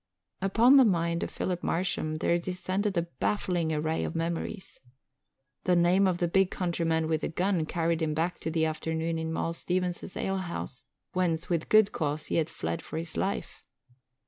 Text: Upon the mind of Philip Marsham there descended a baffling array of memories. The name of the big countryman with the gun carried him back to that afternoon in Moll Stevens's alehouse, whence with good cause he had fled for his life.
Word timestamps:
Upon 0.41 0.77
the 0.77 0.83
mind 0.83 1.21
of 1.21 1.29
Philip 1.29 1.61
Marsham 1.61 2.15
there 2.15 2.39
descended 2.39 2.97
a 2.97 3.03
baffling 3.03 3.71
array 3.71 4.03
of 4.03 4.15
memories. 4.15 4.79
The 5.65 5.75
name 5.75 6.07
of 6.07 6.17
the 6.17 6.27
big 6.27 6.49
countryman 6.49 7.07
with 7.07 7.21
the 7.21 7.27
gun 7.29 7.67
carried 7.67 8.01
him 8.01 8.15
back 8.15 8.39
to 8.39 8.49
that 8.49 8.63
afternoon 8.65 9.19
in 9.19 9.31
Moll 9.31 9.53
Stevens's 9.53 10.17
alehouse, 10.17 10.85
whence 11.13 11.49
with 11.51 11.69
good 11.69 11.91
cause 11.91 12.25
he 12.25 12.37
had 12.37 12.49
fled 12.49 12.81
for 12.81 12.97
his 12.97 13.15
life. 13.15 13.63